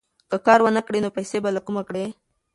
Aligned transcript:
که 0.29 0.37
کار 0.45 0.59
ونه 0.63 0.81
کړې، 0.87 0.99
نو 1.03 1.09
پیسې 1.17 1.37
به 1.43 1.49
له 1.55 1.61
کومه 1.65 1.83
کړې؟ 1.87 2.05